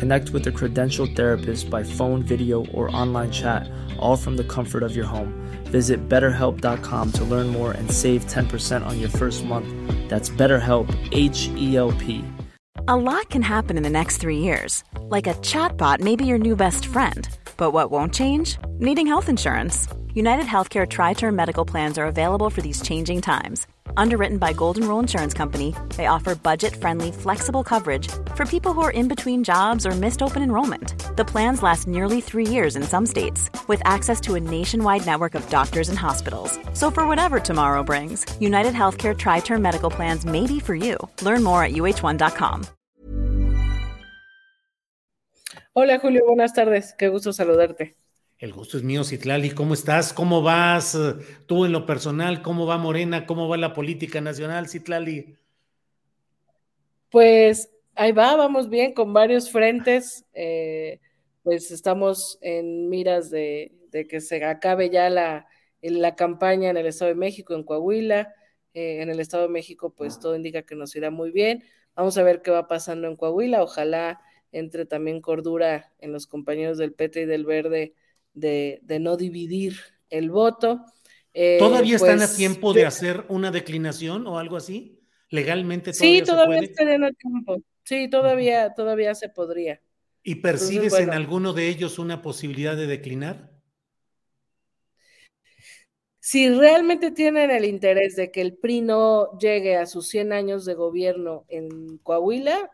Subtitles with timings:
[0.00, 4.82] Connect with a credentialed therapist by phone, video, or online chat, all from the comfort
[4.82, 5.30] of your home.
[5.64, 9.68] Visit betterhelp.com to learn more and save 10% on your first month.
[10.08, 12.24] That's BetterHelp, H E L P.
[12.88, 14.84] A lot can happen in the next three years.
[15.02, 17.28] Like a chatbot may be your new best friend.
[17.58, 18.56] But what won't change?
[18.78, 19.86] Needing health insurance.
[20.14, 24.86] United Healthcare Tri Term Medical Plans are available for these changing times Underwritten by Golden
[24.88, 29.86] Rule Insurance Company, they offer budget-friendly, flexible coverage for people who are in between jobs
[29.86, 31.16] or missed open enrollment.
[31.16, 35.34] The plans last nearly three years in some states, with access to a nationwide network
[35.34, 36.58] of doctors and hospitals.
[36.74, 40.96] So for whatever tomorrow brings, United Healthcare Tri-Term Medical Plans may be for you.
[41.22, 42.66] Learn more at uh1.com.
[45.72, 46.94] Hola Julio, buenas tardes.
[46.98, 47.94] Qué gusto saludarte.
[48.40, 49.50] El gusto es mío, Citlali.
[49.50, 50.14] ¿Cómo estás?
[50.14, 50.96] ¿Cómo vas
[51.44, 52.40] tú en lo personal?
[52.40, 53.26] ¿Cómo va Morena?
[53.26, 55.36] ¿Cómo va la política nacional, Citlali?
[57.10, 60.24] Pues ahí va, vamos bien con varios frentes.
[60.32, 61.00] Eh,
[61.42, 63.72] pues estamos en miras de,
[64.08, 65.46] que se acabe ya la,
[65.82, 68.34] la, campaña en el Estado de México, en Coahuila.
[68.72, 71.62] Eh, en el Estado de México, pues todo indica que nos irá muy bien.
[71.94, 73.62] Vamos a ver qué va pasando en Coahuila.
[73.62, 77.92] Ojalá entre también cordura en los compañeros del PT y del Verde
[78.32, 79.76] de, no dividir
[80.08, 80.84] el voto.
[81.32, 85.00] Eh, ¿Todavía están a pues, tiempo de hacer una declinación o algo así?
[85.28, 87.56] ¿Legalmente todavía Sí, todavía a tiempo.
[87.84, 89.80] Sí, todavía, todavía se podría.
[90.22, 93.50] ¿Y percibes en alguno de ellos una posibilidad de declinar?
[96.22, 100.66] Si realmente tienen el interés de que el PRI no llegue a sus 100 años
[100.66, 102.70] de gobierno en Coahuila,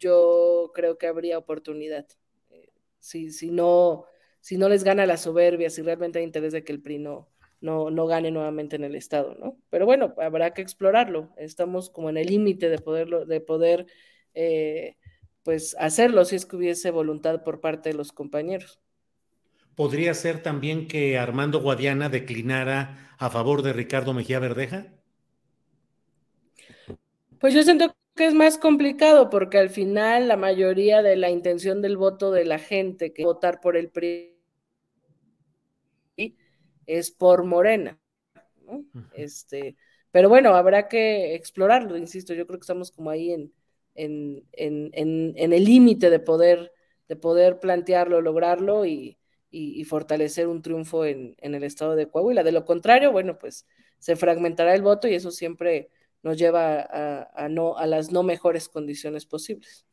[0.00, 2.06] yo creo que habría oportunidad.
[2.50, 4.06] Eh, si, si no,
[4.42, 7.28] si no les gana la soberbia, si realmente hay interés de que el PRI no,
[7.60, 9.56] no, gane nuevamente en el Estado, ¿no?
[9.70, 11.30] Pero bueno, habrá que explorarlo.
[11.36, 13.86] Estamos como en el límite de poderlo, de poder
[14.34, 14.96] eh,
[15.44, 18.80] pues hacerlo si es que hubiese voluntad por parte de los compañeros.
[19.76, 24.88] ¿Podría ser también que Armando Guadiana declinara a favor de Ricardo Mejía Verdeja?
[27.38, 31.80] Pues yo siento que es más complicado porque al final la mayoría de la intención
[31.80, 34.31] del voto de la gente que votar por el PRI
[36.86, 37.98] es por Morena.
[39.14, 39.76] este,
[40.10, 43.52] pero bueno, habrá que explorarlo, insisto, yo creo que estamos como ahí en,
[43.94, 46.72] en, en, el límite de poder,
[47.08, 49.18] de poder plantearlo, lograrlo y,
[49.86, 52.42] fortalecer un triunfo en, el estado de Coahuila.
[52.42, 53.66] De lo contrario, bueno, pues
[53.98, 55.90] se fragmentará el voto y eso siempre
[56.22, 59.86] nos lleva a, no, a las no mejores condiciones posibles.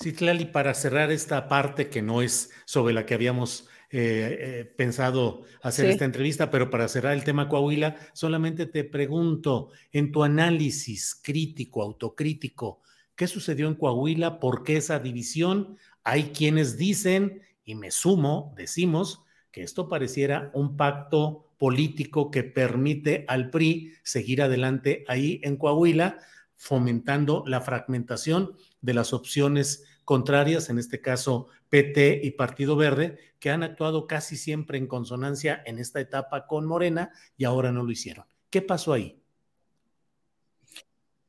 [0.00, 4.64] Sí, Tlali, para cerrar esta parte que no es sobre la que habíamos eh, eh,
[4.76, 10.24] pensado hacer esta entrevista, pero para cerrar el tema Coahuila, solamente te pregunto, en tu
[10.24, 12.80] análisis crítico, autocrítico,
[13.14, 14.40] ¿qué sucedió en Coahuila?
[14.40, 15.78] ¿Por qué esa división?
[16.02, 19.22] Hay quienes dicen, y me sumo, decimos,
[19.52, 26.18] que esto pareciera un pacto político que permite al PRI seguir adelante ahí en Coahuila,
[26.56, 33.50] fomentando la fragmentación de las opciones contrarias, en este caso PT y Partido Verde, que
[33.50, 37.90] han actuado casi siempre en consonancia en esta etapa con Morena y ahora no lo
[37.90, 38.26] hicieron.
[38.50, 39.20] ¿Qué pasó ahí?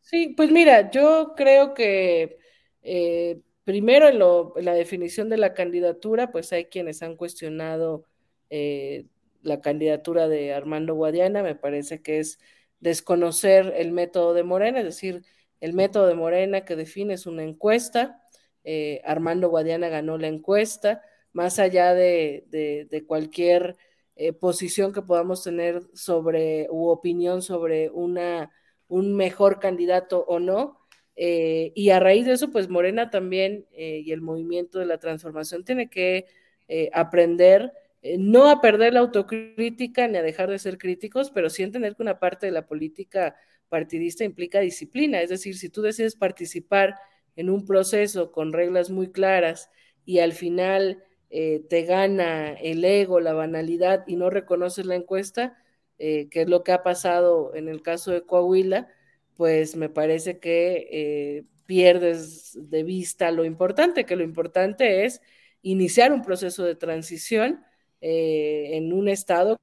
[0.02, 2.38] Sí, pues mira, yo creo que
[2.84, 8.06] eh, primero en, la definición de la candidatura, pues hay quienes han cuestionado
[8.50, 9.08] eh,
[9.42, 12.40] la candidatura de Armando Guadiana, me parece que es
[12.80, 15.24] desconocer el método de Morena, es decir,
[15.60, 18.22] el método de Morena que define es una encuesta,
[18.68, 21.04] eh, Armando Guadiana ganó la encuesta,
[21.34, 23.78] más allá de, cualquier
[24.16, 28.52] eh, posición que podamos tener sobre u opinión sobre una,
[28.88, 30.80] un mejor candidato o no.
[31.16, 35.64] Eh, y a raíz de eso, pues Morena también y el movimiento de la transformación
[35.64, 36.26] tiene que
[36.92, 37.72] aprender
[38.18, 42.04] no a perder la autocrítica ni a dejar de ser críticos, pero sí entender que
[42.04, 43.36] una parte de la política
[43.70, 45.22] partidista implica disciplina.
[45.22, 46.96] Es decir, si tú decides participar
[47.36, 49.70] en un proceso con reglas muy claras
[50.06, 55.58] y al final eh, te gana el ego, la banalidad y no reconoces la encuesta,
[55.98, 58.88] eh, que es lo que ha pasado en el caso de Coahuila,
[59.36, 65.22] pues me parece que eh, pierdes de vista lo importante, que lo importante es
[65.62, 67.64] iniciar un proceso de transición
[68.02, 69.58] en un estado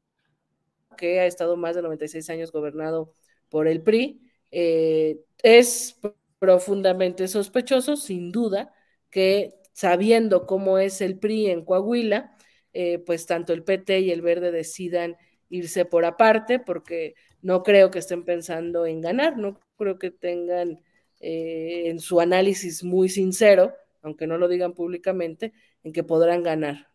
[0.97, 3.15] que ha estado más de 96 años gobernado
[3.49, 4.21] por el PRI.
[4.51, 6.01] Es
[6.43, 8.75] profundamente sospechoso, sin duda,
[9.11, 12.37] que sabiendo cómo es el PRI en Coahuila,
[12.73, 15.17] eh, pues tanto el PT y el Verde decidan
[15.51, 20.81] irse por aparte, porque no creo que estén pensando en ganar, no creo que tengan
[21.21, 23.73] eh, en su análisis muy sincero,
[24.03, 25.53] aunque no lo digan públicamente,
[25.85, 26.89] en que podrán ganar.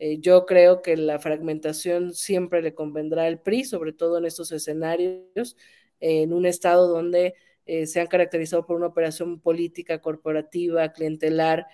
[0.00, 4.50] Eh, yo creo que la fragmentación siempre le convendrá al PRI, sobre todo en estos
[4.50, 5.56] escenarios,
[6.00, 7.34] en un estado donde
[7.86, 11.66] se han caracterizado por una operación política, corporativa, clientelar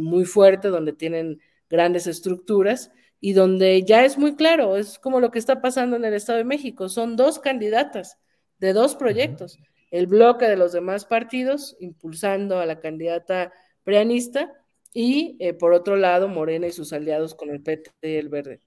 [0.00, 2.90] muy fuerte, donde tienen grandes estructuras
[3.20, 6.38] y donde ya es muy claro, es como lo que está pasando en el Estado
[6.38, 8.18] de México, son dos candidatas
[8.58, 9.58] de dos proyectos,
[9.92, 13.52] el bloque de los demás partidos impulsando a la candidata
[13.84, 14.52] preanista
[14.92, 18.60] y eh, por otro lado Morena y sus aliados con el PT y el Verde.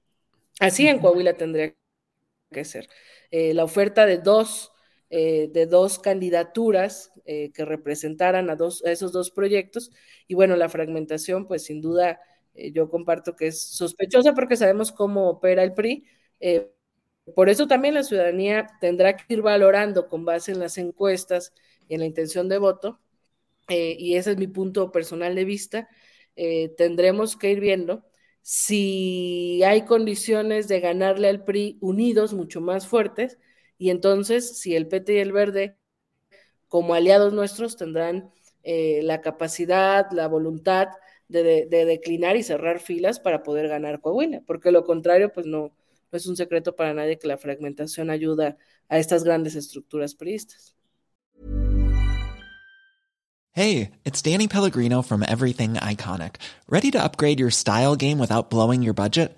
[0.62, 1.76] Así en Coahuila tendría
[2.52, 2.88] que ser.
[3.32, 4.72] Eh, la oferta de dos,
[5.10, 9.92] eh, de dos candidaturas que representaran a, esos dos proyectos
[10.28, 12.20] y bueno, la fragmentación pues sin duda
[12.56, 16.06] eh, yo comparto que es sospechosa porque sabemos cómo opera el PRI.
[16.40, 16.72] Eh,
[17.36, 21.54] por eso también la ciudadanía tendrá que ir valorando con base en las encuestas
[21.88, 23.00] y en la intención de voto,
[23.70, 25.90] eh, y ese es mi punto personal de vista,
[26.78, 28.06] tendremos que ir viendo
[28.42, 33.40] si hay condiciones de ganarle al PRI unidos, mucho más fuertes,
[33.78, 35.78] y entonces si el PT y el Verde,
[36.68, 38.32] como aliados nuestros, tendrán
[38.64, 40.88] la capacidad, la voluntad
[41.28, 45.72] de, declinar y cerrar filas para poder ganar Coahuila, porque lo contrario, pues no,
[46.12, 48.58] no es un secreto para nadie que la fragmentación ayuda
[48.90, 50.76] a estas grandes estructuras priistas.
[53.52, 56.36] Hey, it's Danny Pellegrino from Everything Iconic.
[56.68, 59.38] Ready to upgrade your style game without blowing your budget?